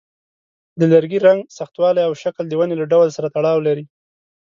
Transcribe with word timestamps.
د 0.79 0.81
لرګي 0.93 1.19
رنګ، 1.27 1.41
سختوالی، 1.57 2.01
او 2.07 2.13
شکل 2.23 2.43
د 2.49 2.53
ونې 2.59 2.75
له 2.81 2.85
ډول 2.91 3.07
سره 3.17 3.31
تړاو 3.35 3.59
لري. 3.67 3.85